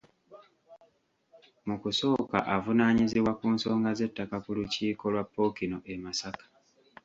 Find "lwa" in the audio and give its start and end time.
5.13-5.23